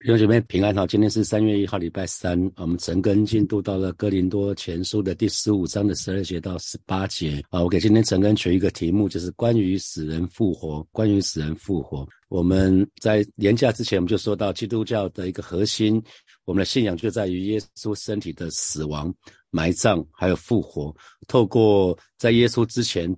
[0.00, 2.40] 弟兄姐妹平安好，今天是三月一号，礼拜三。
[2.54, 7.60] 我们陈根进度到了哥林多前书的第十五章的十二节到十八节啊。
[7.60, 10.86] 我给今天陈根取一个题目，就是关于死人复活。
[10.92, 16.00] 关于死人复活，我们在年假之前我们就说到基督教的一个核心，
[16.44, 19.12] 我们的信仰就在于耶稣身体的死亡、
[19.50, 20.94] 埋葬还有复活。
[21.26, 23.12] 透过在耶稣之前。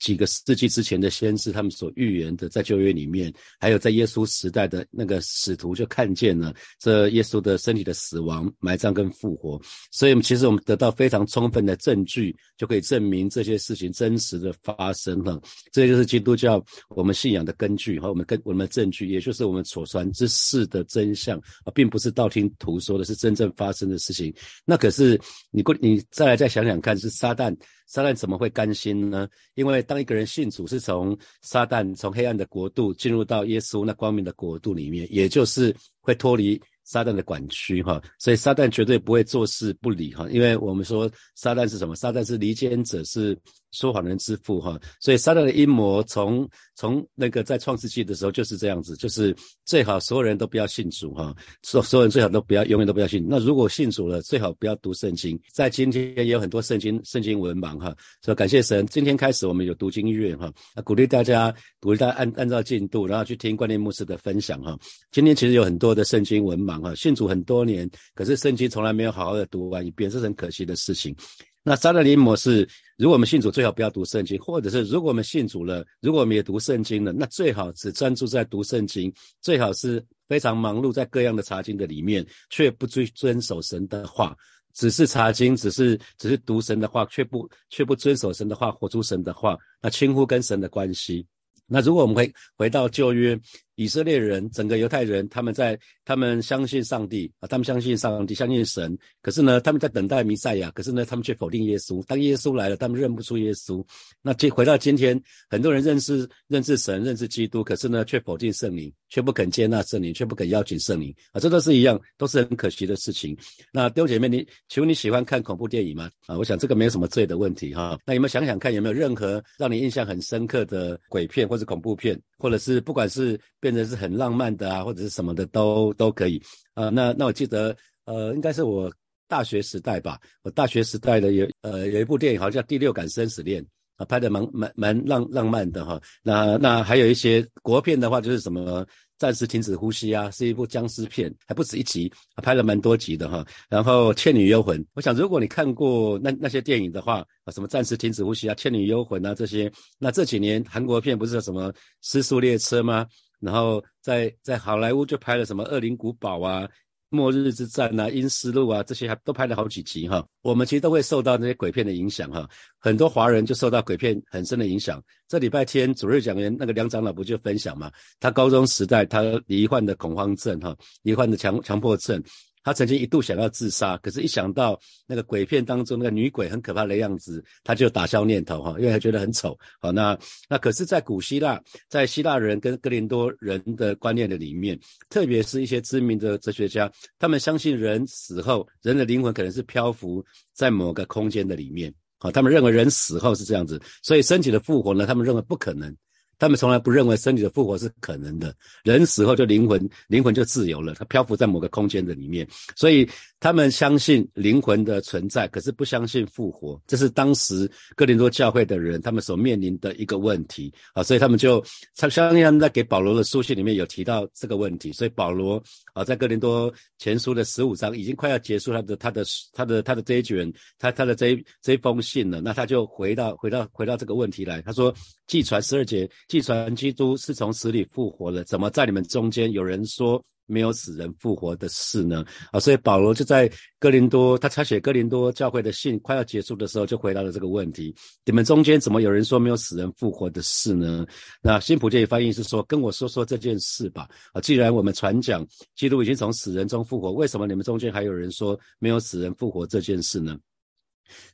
[0.00, 9.60] 几个世纪之前的先知，他们所预言的，在旧约里面，还有在耶稣时代的那个使徒，就看见了这耶稣的身体的死亡、埋葬跟复活。
[9.92, 15.40] 所以，其实我们得到非常充分的证据，就可以证明这些事情真实的发生了。
[15.70, 24.34] 这就是基督教我们信仰的根据和我们跟我们的证据，也就是我们所传之事的真相啊，并不是道听途说的，是真正发生的事情。
[24.64, 25.20] 那可是
[25.50, 27.54] 你过你再来再想想看，是撒旦。
[27.90, 29.28] 撒旦怎么会甘心呢？
[29.54, 36.60] 因为当一个人信主，是从撒旦从黑暗的国度进入到耶稣那光明的国度里面，也就是会脱离。
[36.82, 41.94] 撒旦的管区哈，所以撒旦绝对不会坐视不理哈，因为我们说撒旦是什么？
[41.94, 43.38] 撒旦是离间者，是
[43.70, 46.48] 说谎人之父哈，所以撒旦的阴谋从
[46.80, 49.36] 从那个在创世纪的时候就是这样子，就是
[49.66, 53.22] 最好所有人都不要信主哈，所所有人最好都不要永远都不要信。
[53.28, 55.38] 那如果信主了，最好不要读圣经。
[55.52, 60.50] 在今天也有很多圣经圣经文盲哈，所以感谢神，今天开始我们有读经院哈，
[60.82, 64.74] 鼓励大家鼓励大家按按照进度，然后去听关念牧师的分享哈。
[65.12, 66.70] 今天其实有很多的圣经文盲。
[66.82, 71.14] 啊，信主很多年，可是圣经从来没有好好的读完一遍，是很可惜的事情。
[71.62, 72.66] 那撒旦的阴谋是，
[73.00, 84.36] 如果我们信主，最好不要读圣经；或者是如果我们信主了，如果我们也读圣经了，那最好只专注在读圣经，最好是非常忙碌在各样的查经的里面，却不遵遵守神的话，
[84.74, 91.26] 只是查经，只是只是读神的话，却不却不遵守神的话，活出神的话，那轻忽跟神的关系。
[91.66, 93.40] 那如果我们回回到旧约。
[93.80, 98.94] 以色列人，整个犹太人，他们在他们相信上帝啊，他们相信上帝，相信神。
[99.22, 102.04] 可是呢，他们在等待弥赛亚，可是呢，他们却否定耶稣。
[102.04, 103.82] 当耶稣来了，他们认不出耶稣。
[104.20, 105.18] 那今回到今天，
[105.48, 113.36] 很多人认识认识神，认识基督，可是呢，却否定圣灵，却不肯接纳圣灵，却不肯邀请圣灵啊，这都是一样，都是很可惜的事情。
[113.72, 116.08] 那弟兄姐妹，你请问你喜欢看恐怖电影吗？
[116.26, 117.98] 啊，我想这个没有什么罪的问题哈。
[118.06, 126.40] 那有没有想想看，有没有任何让你印象很深刻的鬼片或者恐怖片，或者是不管是变成是很浪漫的啊，或者是什么的都都可以
[126.74, 126.88] 啊。
[126.88, 128.92] 那那我记得，呃，应该是我
[129.26, 130.18] 大学时代吧。
[130.42, 133.60] 我大学时代的有呃有一部电影，好像叫《第六感生死恋》
[134.00, 136.00] 啊，拍的蛮蛮蛮浪浪漫的哈。
[136.22, 138.86] 那那还有一些国片的话，就是什么。
[139.20, 143.44] 暂时停止呼吸啊，是一部僵尸片，还不止一集，拍了蛮多集的哈。
[143.68, 153.06] 然后《倩女幽魂》，我想如果你看过那那些电影的话，啊，什么暂时停止呼吸啊，《倩女幽魂》啊这些，那这几年韩国片不是什么《失速列车》吗？
[153.40, 156.66] 然后在在好莱坞就拍了什么《恶灵古堡》啊。
[157.10, 160.24] 末日之战啊，阴尸路啊，这些还都拍了好几集哈。
[160.42, 162.48] 我们其实都会受到那些鬼片的影响哈。
[162.78, 165.02] 很多华人就受到鬼片很深的影响。
[165.28, 167.90] 这礼拜天主日讲员那个梁长老不就分享嘛？
[168.18, 172.22] 他高中时代他罹患的恐慌症哈，罹患的强强迫症。
[172.62, 179.58] 他曾经一度想要自杀，可是，一想到那个鬼片当中那个女鬼很可怕的样子，他就打消念头哈，因为他觉得很丑。
[179.80, 184.78] 好，那那可是，在古希腊，在希腊人跟哥林多人的观念的里面，
[185.08, 191.92] 特别是一些知名的哲学家，他们相信人死后，人的灵魂可能是漂浮在某个空间的里面。
[192.18, 195.96] 好，他们认为人死后是这样子，所以身体的复活呢，他们认为不可能。
[196.40, 198.52] 他们从来不认为身体的复活是可能的，
[198.82, 203.08] 人死后就灵魂，灵魂就自由了，它漂浮在某个空间的里面，所以
[203.40, 210.72] 他们相信灵魂的存在，可是不相信复活，这是当时哥林多教会的人他们所面临的一个问题。
[210.92, 211.64] 啊，所以他们就
[211.96, 215.60] 他相信他们在给保罗的书信里面有提到这个问题，所以保罗
[215.94, 219.24] 啊在哥林多前书的十五章已经快要结束他的他的
[219.54, 224.94] 他的他的这一卷他他的这这一封信了，那他就回到回到回到这个问题来，他说
[225.26, 226.08] 既传十二节。
[226.28, 229.50] 既传基督是从死里复活了，怎么在你们中间？
[229.50, 232.24] 有人说没有死人复活的事呢？
[232.50, 237.94] 啊，所以保罗就在哥林多，他抄写哥林多教会的信快要结束的时候，就回答了这个问题：
[238.24, 241.06] 你们中间怎么有人说没有死人复活的事呢？
[241.40, 244.08] 那新普界翻译是说，跟我说说这件事吧。
[244.32, 250.36] 啊，既然我们传讲基督已经从死人中复活，为什么你们中间还有人说没有死人复活这件事呢？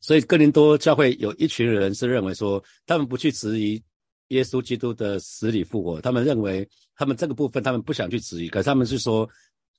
[0.00, 3.82] 所以哥林多教会有一群人是认为说，他们不去质疑。
[4.28, 9.28] 耶稣基督的死里复活，他们认为他们这个部分他们不想去质疑，可是他们是说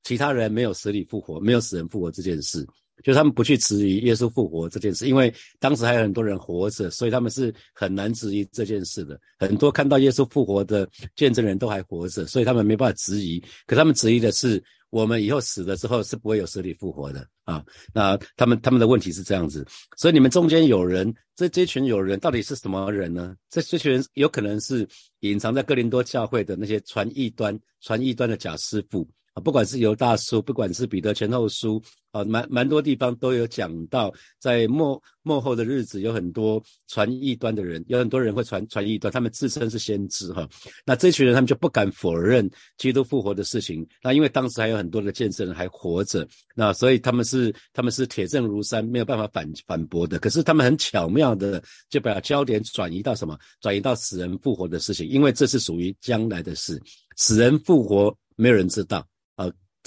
[0.03, 2.65] 其他人没有死里复活，没有死人复活这件事，
[3.03, 9.19] 就他们不去质疑耶稣复活这件事，因为当时还有很多人活着，所以他们是很难质疑这件事的。
[9.37, 13.43] 很多看到耶稣复活的见证人都还活着，所以他们没办法质疑。
[13.65, 17.63] 可他们质疑的是我们以后死了之后是不会有实体复活的啊。
[17.93, 19.65] 那他们他们的问题是这样子，
[19.97, 23.35] 所以你们中间有人，这这群有人到底是什么人呢？
[23.49, 24.87] 这这群人有可能是
[25.19, 29.41] 隐藏在哥林多教会的那些传异端、传异端的假师傅啊。
[29.41, 31.81] 不管是犹大叔，不管是彼得前后书，
[32.17, 40.47] 啊，蛮蛮多地方都有讲到，在末末后的日子，有很多传异端的人，有很多人会传传异端，他们自称是先知，哈，
[40.85, 50.17] 那这群人他们就不敢否认基督复活的事情，那因为当时还有很多的见证人还活着，那所以他们是他们是铁证如山，没有办法反反驳的。
[50.17, 53.37] 可是他们很巧妙的就把焦点转移到什么？
[53.61, 56.81] 转移到死人复活的事情，因为这是属于将来的事，
[57.15, 59.05] 死人复活没有人知道。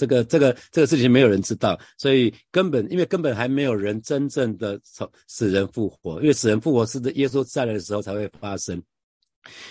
[0.01, 8.81] 这个这个这个事情没有人知道，所以根本因为根本还没有人真正的从死人复活，因为死人复活是在耶稣再来的时候才会发生。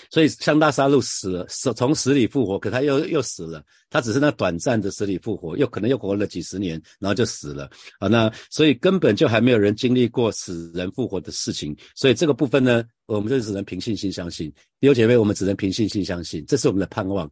[0.09, 7.69] 所以香大杀戮死了，死从死里复活，可他又又死了，他只是那短暂的死里复活，又可能又活了几十年，然后就死了。
[7.99, 14.49] 啊，那所以根本就还没有人经历过死人复活的事情，所以这个部分呢，我们就只能凭信心相信。
[14.81, 17.31] 弟兄姐妹，我们只能凭信心相信，这是我们的盼望。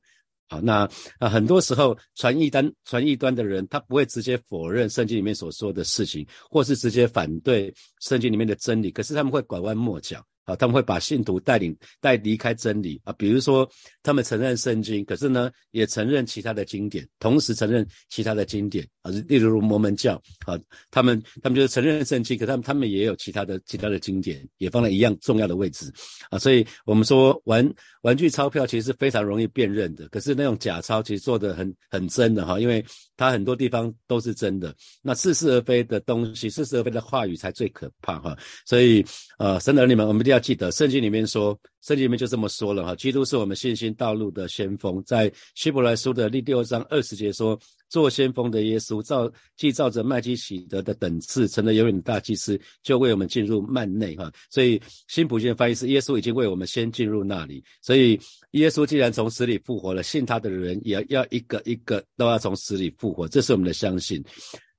[0.49, 10.25] 好，那啊，很多时候传异端、传异端的人，他不会直接否认圣经里面所说的事情，或是直接反对圣经里面的真理，可是他们会拐弯抹角。
[10.49, 12.99] 啊，他们会把信徒带领带离开真理。
[13.05, 13.69] 啊，比如说
[14.03, 18.89] 他们承认圣经，可是呢也承认其他的经典，同时承认其他的经典。
[19.03, 20.15] 啊，例如摩门教
[20.47, 20.59] 啊，
[20.91, 25.93] 他们他们就是承认圣经，可他们他们也有其他的其他的经典，也放在一样重要的位置。
[26.31, 32.83] 啊，所以我们说玩玩具钞票其实是非常容易辨认的，可是那种假钞其实做的很很真的哈，因为
[33.19, 38.35] 它很多地方都是真的，那似是而非的东西，似是而非的话语才最可怕哈，
[38.65, 39.05] 所以
[39.39, 40.39] 呃，神的儿女们，我们一定要。
[40.39, 54.31] 记得圣经里面说，圣经里面就这么说了哈，基督是我们信心道路的先锋，在希伯来书的第六章二十节说，做先锋的耶稣照既照着麦基喜德的等次，成了永远的大祭司，就为我们进入幔内哈。
[54.51, 57.63] 所以新普京的翻译是，耶稣已经为我们先进入那里。
[57.83, 58.21] 所以
[58.53, 64.23] 耶稣既然从死里复活了，信他的人也要一个一个都要从死里复活，这是我们的相信。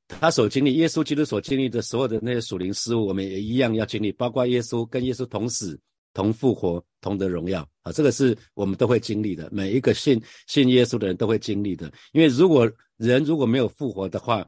[0.08, 5.80] 他所经历，耶稣基督所经历的所有的那些属灵事物，我们也一样要经历，包括耶稣跟耶稣同死、
[6.20, 11.90] 同复活、同得荣耀啊，这个是我们都会经历的，每一个信信耶稣的人都会经历的。
[12.12, 14.46] 因为如果人如果没有复活的话，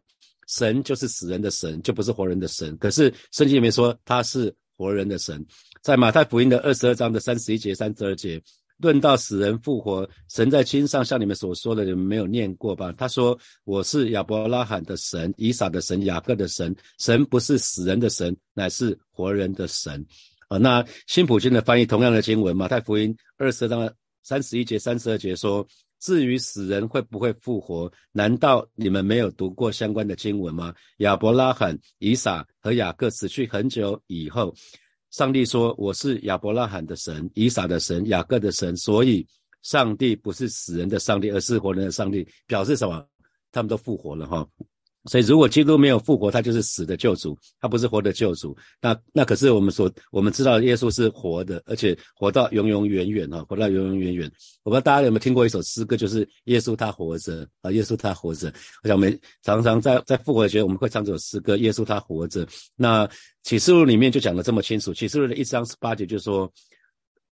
[0.49, 2.75] 神就是死人的神，就不是活人的神。
[2.77, 5.45] 可是圣经里面说他是活人的神，
[5.81, 8.41] 在马太福音的二十二章的三十一节、三十二节。
[8.79, 12.91] 论到死人复活，神在经上像你们所说的，你们没有念过吧？
[12.97, 16.75] 他说：“我是亚伯拉罕的神，以撒的神，雅各的神。
[16.97, 20.03] 神不是死人的神，乃是活人的神。”
[20.51, 23.89] 啊，那新普京的翻译同样的经文，马太福音二十章
[24.21, 25.65] 三十一节、三十二节说
[26.01, 30.75] ：“至于死人会不会复活，难道你们没有读过相关的经文吗？
[30.97, 34.53] 亚伯拉罕、以撒和雅各死去很久以后。”
[35.11, 38.75] 上帝说：“我是亚伯拉罕的神，以撒的神，雅各的神。
[38.75, 39.25] 所以，
[39.61, 42.27] 上帝不是死人的上帝，而是活人的上帝。
[42.45, 43.07] 表示什么？
[43.53, 44.45] 他们都复活了，哈。”
[45.05, 48.55] 所以，如果基督没有复活，他就是死的救主，他不是活的救主。
[48.79, 54.31] 那那可是我们所我们知道，耶稣是活的，而且活到永永远远哈，活到永永远远。
[54.61, 58.53] 我不知道大家有没有听过一首诗歌，就是耶稣他活着啊，耶稣他活着。
[58.83, 62.47] 我想我们常常在在复活节我们会唱这首诗歌，耶稣他活着。
[62.75, 63.09] 那
[63.41, 66.47] 启示录里面就讲的这么清楚，启示录的一章十八节就说，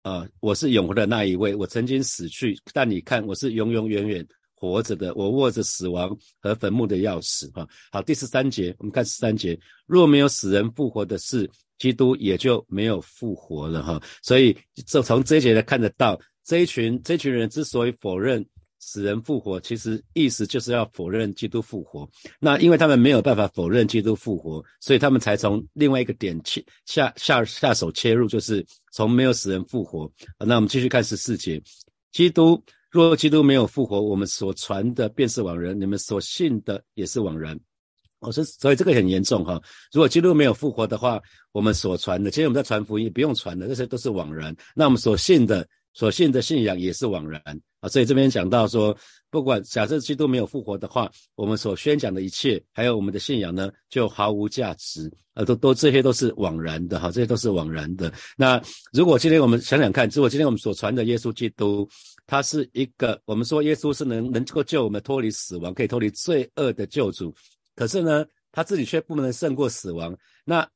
[0.02, 4.28] 啊，我是永活的那一位，我曾经死去，但你看我是永永远远。
[4.60, 7.66] 活着的，我握着死亡和坟墓的钥匙，哈。
[7.92, 14.02] 好，第十三节，我们看十三节，若没有死人复活的事，基督也就没有复活了，哈。
[14.22, 18.46] 所以，这从这一节来看得到，这一群这群人之所以否认
[18.80, 22.10] 死人复活，其实意思就是要否认基督复活。
[22.38, 30.12] 那因为他们没有办法否认基督复活，所以他们才从另外一个点切下下下手切入，就是从没有死人复活。
[30.38, 31.62] 那我们继续看十四节，
[32.12, 32.62] 基督。
[32.92, 37.60] 若基督没有复活，我们所传的便是枉然，你们所信的也是枉然。
[38.20, 39.62] 我说，所以这个很严重哈。
[39.94, 41.22] 如果基督没有复活的话，
[41.54, 44.54] 我们所传的，其实我们在传福音不用传的，这些都是枉然。
[44.76, 47.42] 那我们所信的、所信的信仰也是枉然
[47.80, 47.88] 啊。
[47.88, 48.94] 所以这边讲到说，
[49.30, 58.12] 不管假设基督没有复活的话，我们所宣讲的一切，还有我们的信仰呢，就毫无价值啊，都都这些都是枉然的哈，这些都是枉然的。
[58.36, 61.88] 那如果今天我们想想看，如果今天我们所传的耶稣基督，
[62.30, 67.34] 他是一个，我们说耶稣是能能够救我们脱离死亡，可以脱离罪恶的救主。
[67.76, 70.70] 可是呢，他自己却不能胜过死亡，那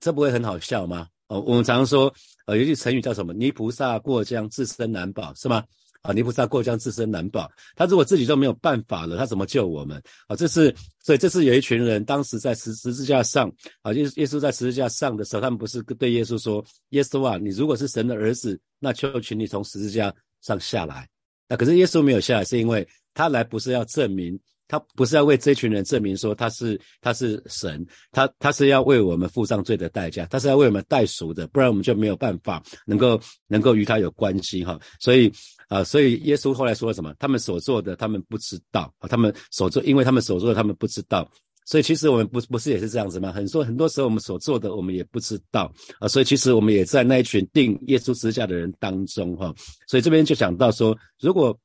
[0.00, 1.06] 这不会很好笑吗？
[1.28, 2.10] 哦，我们常说，
[2.46, 3.34] 呃，有句成语叫什么？
[3.34, 5.62] 泥菩萨过江，自身难保，是吗？
[6.00, 7.50] 啊，泥菩萨过江自身难保。
[7.74, 10.02] 他如果自己都没有办法了，他怎么救我们？
[10.28, 10.74] 啊，这是
[11.04, 20.14] 所以这是有一群人当时在十十字架上啊，耶耶稣在十字架上的时候，他们不是对耶稣说：“耶稣啊，你如果是神的儿子，那求请你从十字架
[20.46, 21.08] 上下来。”
[21.48, 24.38] 那可是耶稣没有下来，是因为他来不是要证明。
[24.68, 34.76] 他不是要为这群人证明说他是他是神，他他是要为我们付上罪的代价，他是要为我们代赎的，不然我们就没有办法能够能够与他有关系哈。
[34.98, 35.32] 所以
[35.68, 37.14] 啊，所以耶稣后来说了什么？
[37.16, 39.06] 他们所做的，他们不知道啊。
[39.06, 41.30] 他们所做，因为他们所做的，他们不知道。
[41.66, 43.30] 所以其实我们不不是也是这样子吗？
[43.32, 46.08] 很多很多时候我们所做的，我们也不知道啊。
[46.08, 49.52] 所以其实我们也在那一群定耶稣十字架的人当中哈。
[49.88, 51.58] 所以这边就讲到说，如果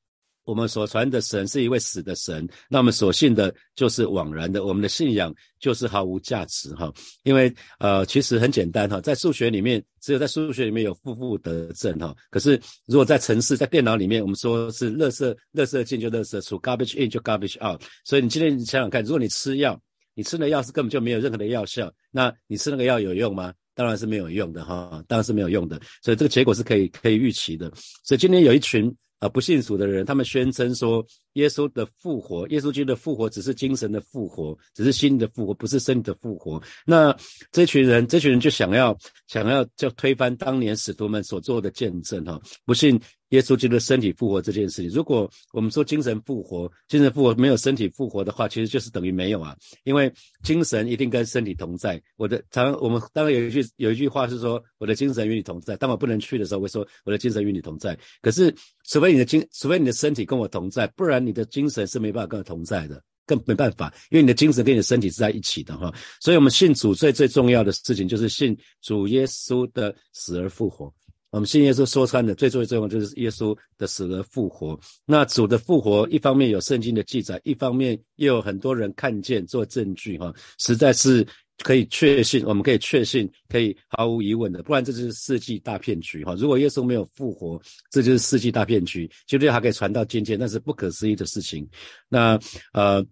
[0.43, 6.91] 我们所传的神是一位死的神，那我们所信的就是枉然的，我们的信仰就是毫无价值哈。
[7.21, 12.13] 因为呃，其实很简单哈，在数学里面，只有在数学里面有负负得正哈。
[12.31, 17.79] 可是如果在城市、在电脑里面，我们说是垃圾，垃圾进就垃圾出，garbage in 就 garbage out。
[18.03, 19.79] 所以你今天你想想看，如果你吃药，
[20.13, 23.53] 你吃的药是根本就没有任何的药效，那你吃那个药有用吗？
[23.73, 25.79] 当然是没有用的哈，当然是没有用的。
[26.01, 27.71] 所以这个结果是可以可以预期的。
[28.03, 28.95] 所以今天有一群。
[29.21, 36.59] 啊，不信主的人，他们宣称说，耶稣的复活，耶稣基督的复活只是精神的复活，只是心的复活，不是身体的复活。
[36.87, 37.15] 那
[37.51, 42.99] 这群人，这群人就想要，想要就推翻当年使徒们所做的见证，哈，不信。
[43.31, 49.55] 耶稣基督身体复活这件事情，如果我们说精神复活，精神复活没有身体复活的话，其实就是等于没有啊。
[49.83, 50.11] 因为
[50.43, 52.01] 精神一定跟身体同在。
[52.17, 55.75] 我的常我们当然有一句有一句话是说，我的精神与你同在。
[55.77, 57.97] 当我不能去的时候，会说我的精神与你同在。
[58.21, 58.53] 可是，
[58.87, 65.93] 除非你的精，除非你的身体跟我同在，不然你的精神是没办法跟我同在的，更没办法，因为你的精神跟你的身体是在一起的哈。
[66.19, 70.93] 所以，我们信主最最重要的事情就是信主耶稣的死而复活。
[71.31, 74.79] 我们信耶稣说穿的最最重要就是耶稣的死而复活。
[75.05, 81.25] 那主的复活，一方面有圣经的记载，一方面又有很多人看见做证据，哈，实在是
[81.59, 84.61] 可以确信，我们可以确信，可以毫无疑问的。
[84.61, 86.35] 不然这就是世纪大骗局，哈。
[86.35, 91.67] 如果耶稣没有复活，这就是世纪大骗局，绝对还可以传到今天，那是不可思议的事情。
[92.09, 92.39] 那
[92.73, 93.05] 呃。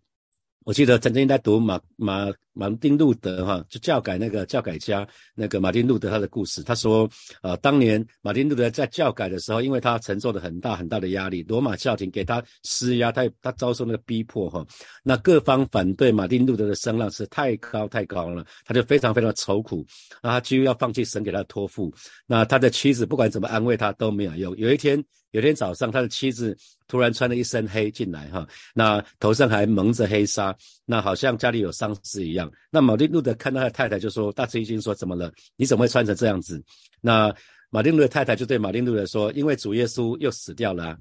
[0.66, 2.28] 我记得曾经在读马马
[2.60, 6.62] 马丁路德哈，就教改那个教改家那个马丁路德他的故事。
[6.62, 7.10] 他说，
[7.42, 14.66] 呃，当年马丁路德在教改的时候，因为他承受了很大很大的压力，罗马教廷给他施压，他他遭受那个逼迫哈。
[15.04, 19.86] 那各方反对马丁路德的声浪是太高太高了，他就非常非常愁苦，
[20.22, 21.94] 那他几乎要放弃神给他托付。
[22.28, 24.58] 那他的妻子不管怎么安慰他都没有用。
[24.58, 25.02] 有一天。
[25.32, 30.52] 有天早上，他的妻子突然穿了一身黑进来，哈，那头上还蒙着黑纱，
[30.92, 32.52] 那好像家里有丧事一样。
[32.72, 35.32] 那马丁路德看到他太太就说：“大吃一惊，说怎么了？
[35.56, 36.60] 你怎么会穿成这样子？”
[37.00, 37.32] 那
[37.70, 40.98] 马丁路德太太就对马丁路德说：“因为主耶稣又死掉了。”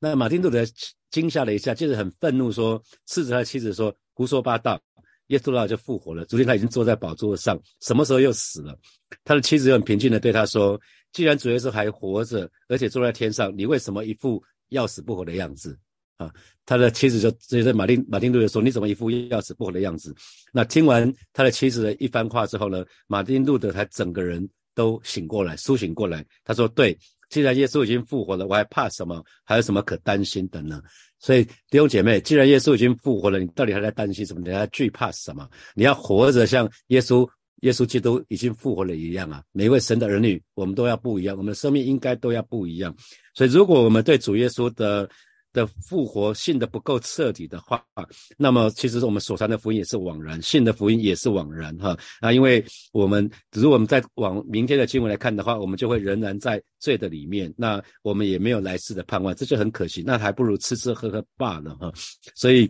[0.00, 0.64] 那马丁路德
[1.12, 4.80] 惊吓了一下，接着很愤怒说：“斥责他妻子说胡说八道，
[5.28, 6.24] 耶稣就复活了。
[6.24, 8.76] 昨天他已经坐在宝座上，什么时候又死了？”
[9.24, 10.80] 他的妻子又很平静的对他说。
[11.12, 15.78] 既然主耶稣还活着，而且坐在天上，你为什么一副要死不活的样子？
[16.18, 16.30] 啊，
[16.66, 20.14] 他的妻子就直接在马丁马丁路德说：“你怎么一副要死不活的样子？”
[20.52, 26.24] 那听完他的妻子的一番话之后呢，马丁路德才整个人都醒过来，苏醒过来。
[26.44, 26.98] 他说：“对，
[27.30, 29.24] 既然耶稣已经复活了，我还怕什么？
[29.44, 30.82] 还有什么可担心的呢？”
[31.20, 34.40] 所以弟兄姐妹，既然耶稣已经复活了，你到底还在担心什么？
[34.44, 35.48] 你还惧怕什么？
[35.74, 37.28] 你要活着像耶稣。
[37.62, 39.42] 耶稣基督已经复活了一样啊！
[39.50, 42.94] 每位神的儿女，我们都要不一样，我们的生命应该都要不一样。
[43.34, 45.10] 所以，如果我们对主耶稣的
[45.52, 47.84] 的复活信的不够彻底的话，
[48.36, 52.32] 那么其实我们所传的福音也是枉然，信的福音也是枉然哈啊！
[52.32, 60.02] 因为我们如果我们再往明天的经文来看的话，我们就会仍然在罪的里面，那我们也没有来世的盼望，这就很可惜。
[60.06, 61.92] 那还不如吃吃喝喝罢了哈！
[62.34, 62.68] 所以。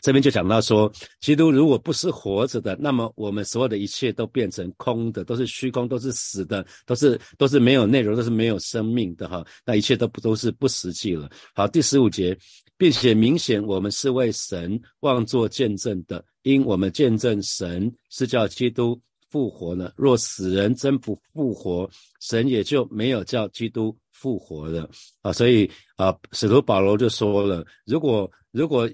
[0.00, 9.44] 这边就讲到说，基督如果不是活着的，那么我们所有的一切都变成空的，都是虚空，都是死的，都是都是没有内容，都是没有生命的哈。
[9.66, 11.30] 那一切都不都是不实际了。
[11.54, 12.36] 好，第十五节，
[12.78, 19.92] 并且明显我们是为神望作见证的，因我们见证神是叫基督复活了。
[19.96, 21.88] 若死人真不复活，
[22.20, 24.88] 神也就没有叫基督复活了
[25.20, 25.30] 啊。
[25.34, 28.88] 所以啊，使徒保罗就说了，如果如果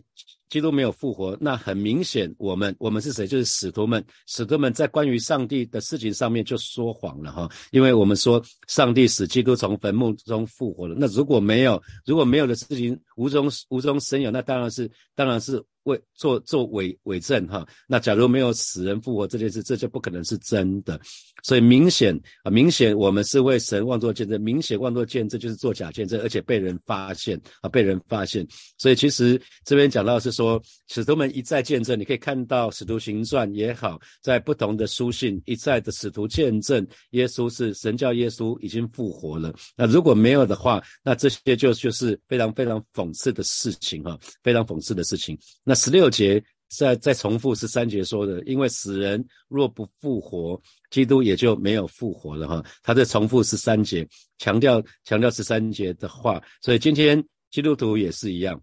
[0.49, 3.26] 基督没有复活，那很明显，我们我们是谁？
[3.26, 15.64] 就是使徒们，使徒们在关于上帝的事情上面就说谎了哈，因为我们说上帝使基督从坟墓中复活了，那如果没有，如果没有的事情无中无中生有，那当然是当然是。
[15.88, 21.00] 为做做伪伪证哈，那假如没有死人复活这件事，这就不可能是真的。
[21.42, 28.47] 所以明显啊，明显我们是为神妄作见证，明显妄作见证就是做假见证，而且被人发现啊，被人发现。
[28.76, 39.54] 所以其实这边讲到是说，使徒们一再见证，你可以看到使徒行传也好，在不同的书信一再的使徒见证，耶稣是神叫耶稣已经复活了。
[39.76, 45.38] 那如果没有的话，那这些就就是非常非常讽刺的事情哈，非常讽刺的事情。
[45.62, 52.62] 那十六节再再重复十三节说的，因为死人若不复活，基督也就没有复活了哈。
[52.82, 54.06] 他在重复十三节，
[54.37, 56.42] 强调强调十三节的话。
[56.61, 58.61] 所以今天基督徒也是一样，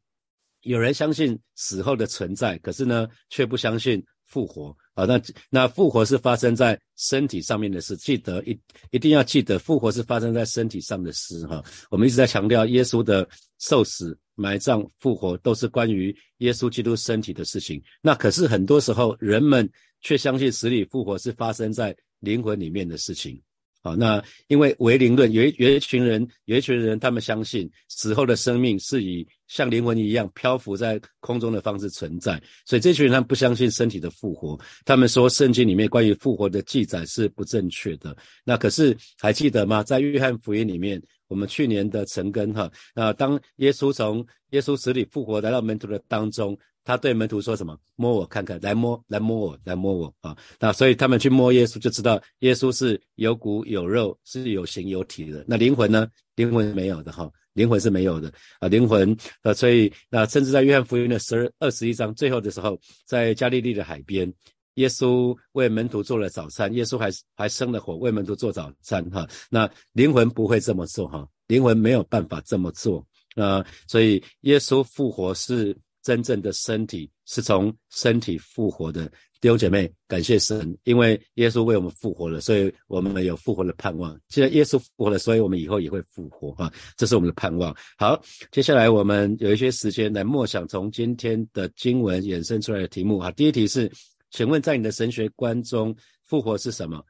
[0.62, 5.06] 有人相信死后的存在，可是呢，却不相信复活啊。
[5.06, 5.20] 那
[5.50, 8.60] 那复活是发生在身体上面的事，记得一
[8.92, 11.64] 一定要记得，复活是发生在身体上的事哈。
[11.90, 14.16] 我们一直在强调耶稣的受死。
[14.36, 17.82] 埋葬、复活都是关于耶稣基督身体的事情。
[18.02, 19.70] 那可是很多时候，人们
[20.02, 23.42] 却相信死里复活是发生在灵魂里面的事情。
[23.86, 34.60] 好，那因为唯灵论有一有一群人，有一群人，他们相信死后的生命是以像灵魂一样漂浮在空中的方式存在，所以这群人他们不相信身体的复活。
[34.86, 38.18] 他们说圣经里面关于复活的记载是不正确的。
[38.44, 39.84] 那可是还记得吗？
[39.84, 41.00] 在约翰福音里面。
[41.28, 47.78] 我们去年的成根哈，那当耶稣从耶稣死里复活来到门徒的当中，他对门徒说什么？
[47.98, 50.38] 摸我看看，来摸，来摸我，来摸我啊！
[50.60, 55.44] 那所以他们去摸耶稣，就知道耶稣是有骨有肉，是有形有体的。
[55.48, 56.08] 那灵魂呢？
[56.36, 64.32] 灵魂没有的哈，灵魂是没有的啊，灵魂呃，所以那甚至在约翰福音的十二二十一章最后的时候，在加利利的海边。
[64.76, 69.26] 耶稣为门徒做了早餐，耶稣还还生了火为门徒做早餐哈。
[69.50, 73.66] 那灵魂不会这么做哈，灵魂没有办法这么做啊。
[73.88, 75.74] 所以耶稣复活是
[76.06, 79.12] 真正的身体，是从身体复活的。
[79.42, 84.18] 弟兄姐妹，感谢神，因为耶稣为我们复活了，所以我们有复活的盼望。
[84.28, 87.76] 既然耶稣复活了，所以我们以后也会复活啊，这是我们的盼望。
[87.98, 88.20] 好，
[88.52, 93.32] 接下来我们有一些时间来默想从今天的经文衍生出来的题目啊。
[93.32, 93.92] 第一题是。
[94.32, 97.02] 请问，在你的神学观中，复活是什么？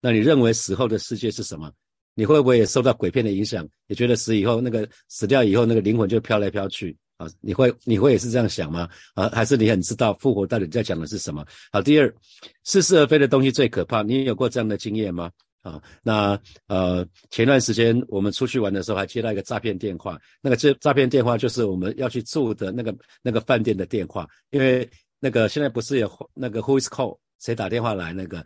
[0.00, 1.70] 那你认为死后的世界是什么？
[2.14, 3.68] 你会不会也受到鬼片的影响？
[3.88, 7.28] 也觉得死以后，那个死掉以后，那个灵魂就飘来飘去啊？
[7.40, 8.88] 你会你会也是这样想吗？
[9.14, 11.44] 啊，还是你很知道复活到底在讲的是什么？
[11.70, 12.12] 好，第二，
[12.64, 14.02] 似是而非的东西最可怕。
[14.02, 15.30] 你有过这样的经验吗？
[15.62, 20.18] 啊，那呃，前段时间我们出去玩的时候，还接到一个诈骗电话。
[20.40, 24.88] 那个这诈骗电话就是我们要去住的那个那个饭店的电话，因为。
[25.22, 28.10] 那个现在不是有那个 Who is call 谁打电话来？
[28.14, 28.42] 那个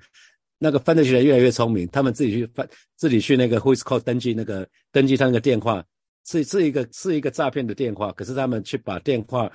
[0.58, 5.84] 那个犯罪学人越来越聪明，他们自己去犯自己去那个 Who is call 登记那个登记他那个电话
[6.24, 9.50] 是是一个是一个诈骗的电话，可是他们去把电话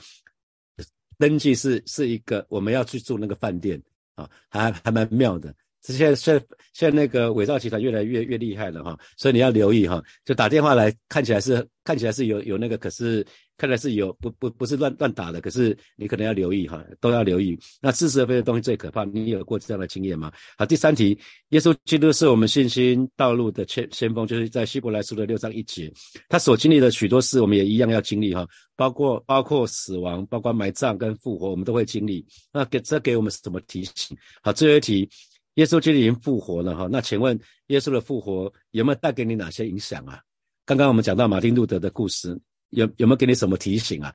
[1.17, 3.81] 登记是是一个我们要去住那个饭店
[4.15, 5.53] 啊，还还蛮妙的。
[5.81, 13.25] 这现在现在现在那个伪造集团越来越越厉害了哈，所以你要留意哈，就打电话来看起来是看起来是有有那个，可是。
[13.59, 17.59] 看来是有不不不是乱乱打的，可是你可能要留意哈，都要留意。
[17.81, 20.31] 那似是而非的东西最可怕，你有过这样的经验吗？
[20.57, 25.91] 好，第三题，耶稣基督是我们信心道路的先先锋，就是在希伯来书的六章一节，
[26.29, 32.25] 他所经历的许多事，我们也一样要经历哈，包括包括死亡，包括埋葬跟复活，我们都会经历。
[32.53, 34.17] 那给这给我们什么提醒？
[34.41, 35.09] 好，最后一题，
[35.55, 40.21] 耶稣基督已经复活了哈，那请问耶稣的复活有没有带给你哪些影响啊？
[40.65, 42.39] 刚刚我们讲到马丁路德的故事。
[42.71, 44.13] 有有没有给你什么提醒啊？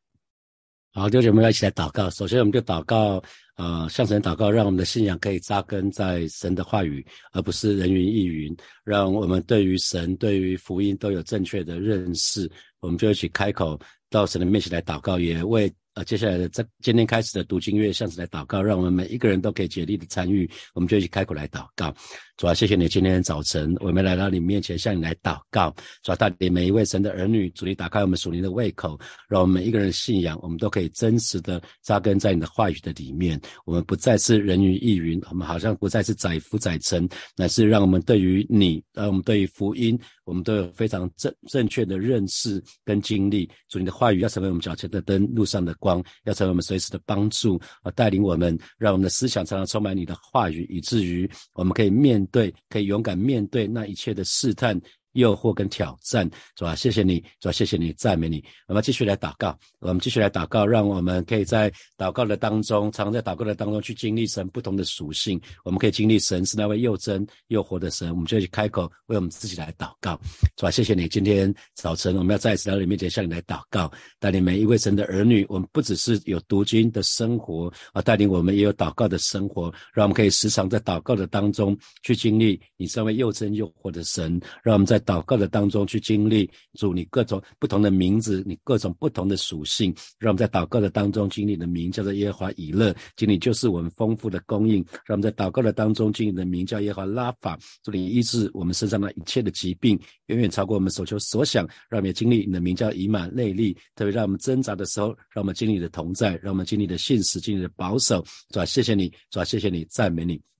[0.92, 2.08] 好，弟兄姐妹一起来祷告。
[2.10, 3.20] 首先，我们就祷告，
[3.56, 8.56] 呃，向神祷告，让我们的信仰可以扎根在神的话语，而不是人云亦云。
[8.84, 12.48] 让我们对于神、对于福音都有正确的认识。
[12.78, 13.76] 我们就一起开口
[14.08, 15.68] 到神的面前来祷告，也为。
[15.94, 20.50] 啊，接下来的在今天开始的读经乐，向神来祷告，让我们每一个人都可以竭力的参与。
[20.74, 21.94] 我们就一起开口来祷告。
[22.36, 25.72] 主要谢谢你今天早晨，我们来到你面前向你来祷告。
[26.02, 33.40] 主要带领每一位神的儿女，主力打开我们属灵的胃口，让我们每一个人信仰，我们都可以真实的扎根在你的话语的里面。
[33.64, 43.48] 我们不再是人云亦云，我们好像不再是载浮载沉，乃是让我们对于你，让我们对于福音，我们都有非常正正确的认识跟经历。
[43.68, 45.72] 主你的话语要成为我们脚前的灯，路上的。
[45.84, 54.80] 光要成为我们随时的帮助啊，带领我们，让我们的思想常常充满你的话语，以至于我们可以面对，可以勇敢面对那一切的试探，
[55.14, 56.76] 诱惑跟挑战，是吧？
[56.76, 57.52] 谢谢你，是吧？
[57.52, 58.44] 谢谢你，赞美你。
[58.68, 65.40] 我们继续来祷告，我们继续来祷告，让我们可以在祷告的当中，常在祷告的当中去经历神不同的属性。
[65.64, 70.20] 我们可以经历神是那位又真又活的神，我们就去开口为我们自己来祷告，
[70.56, 70.70] 是吧？
[70.70, 108.64] 谢谢你，今天早晨我们要再一次来到你面前向你来祷告，带领每一位神的儿女，我们不只是有读经的生活啊，带领我们也有祷告的生活，让我们可以时常在祷告的当中去经历你身为又真又活的神，让我们在祷告的当中去经历主你各种不同的名字，你各种不同的属性，让我们在祷告的当中经历的名叫做耶和华以勒，经历就是我们丰富的供应，让我们在祷告的当中经历的名叫耶和华拉法，祝你医治我们身上的一切的疾病，远远超过我们所求所想，让我们经历你的名叫以马内利，特别让我们挣扎的时候，让我们经历的同在，让我们经历的信实，经历的保守，是吧？
[108.64, 109.44] 谢谢你，是吧？
[109.44, 110.53] 谢谢你，赞美你。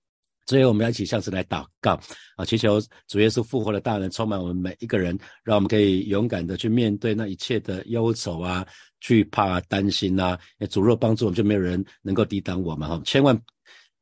[0.46, 1.98] 所以，我们要一起向神来祷告
[2.36, 8.66] 啊，祈求主耶稣复活的大能充满我们每一个人，让我们可以勇敢的去面对那一切的忧愁啊、
[9.00, 10.38] 惧怕、担心呐。
[10.70, 13.00] 主若帮助我们，就没有人能够抵挡我们哈。
[13.04, 13.34] 千万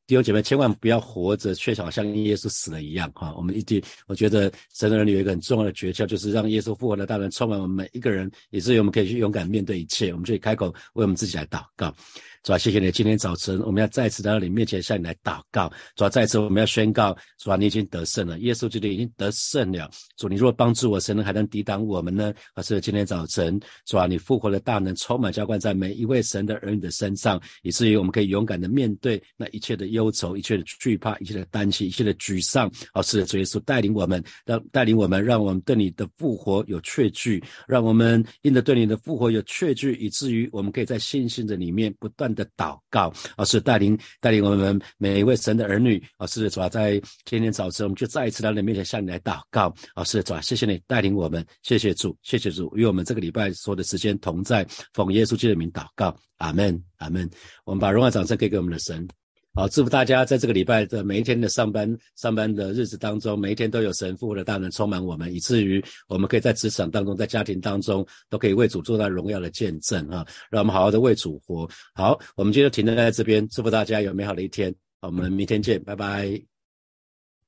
[0.05, 3.33] 弟兄姐妹，千万不要活着却好像耶稣死了一样哈。
[3.37, 10.11] 我们一定，我觉得神的儿女有一个很重要的诀窍，就是让耶稣复活的大能充满我们每一个人，以至于我们可以去勇敢面对一切。
[10.11, 11.95] 我们就可以开口为我们自己来祷告。
[12.43, 12.91] 主啊，谢谢你！
[12.91, 15.71] 今天早晨，我们要再次来到你面前，向你来祷告。
[15.95, 19.89] 主啊，再次我们要宣告，主啊，你已经得胜了，耶稣基督已经得胜了。
[20.17, 22.33] 主，你若帮助我，谁能还能抵挡我们呢？
[22.53, 32.69] 而是今天早晨，主啊，你复活的大能充满浇灌在每一位神的儿女的身上，以至于我们可以勇敢的面对那一切的忧愁、一切的惧怕、一切的担心、一切的沮丧。
[32.91, 42.32] 而是的主耶稣带领我们，让带领我们，让我们对你的复活有确据，让我们因着对你的复活有确据，以至于我们可以在信心的里面不断。
[42.33, 57.29] 的祷告，而是带领带领我们每一位神的儿女，而是主要在今天早晨，我们就再一次来到你面前向你来祷告，而是主要，谢谢你带领我们，谢谢主，谢谢主，与我们这个礼拜所有的时间同在，奉耶稣基督的名祷告，阿门，阿门。
[57.65, 59.07] 我们把荣耀掌声给给我们的神。
[59.55, 70.25] 好，祝福大家在这个礼拜的每一天的上班上班的日子当中，每一天都有神复活的大能充满我们，以至于我们可以在职场当中、在家庭当中，都可以为主做到荣耀的见证啊！
[70.49, 71.69] 让我们好好的为主活。
[71.93, 74.73] 好，我们今天停在这边，祝福大家有美好的一天。
[74.99, 76.52] 好，我们明天见，拜拜。